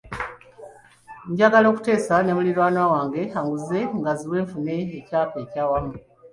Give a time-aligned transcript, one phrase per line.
[1.31, 5.93] Njagala kuteesa ne muliraanwa wange anguze ngaziwe nfune ekyapa ekyawamu.